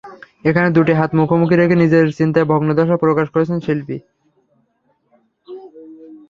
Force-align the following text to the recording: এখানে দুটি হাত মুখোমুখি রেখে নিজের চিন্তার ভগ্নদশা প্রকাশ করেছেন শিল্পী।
এখানে 0.45 0.67
দুটি 0.77 0.93
হাত 0.99 1.11
মুখোমুখি 1.19 1.55
রেখে 1.57 1.75
নিজের 1.83 2.05
চিন্তার 2.17 2.49
ভগ্নদশা 2.51 2.95
প্রকাশ 3.03 3.27
করেছেন 3.33 3.57
শিল্পী। 3.65 3.97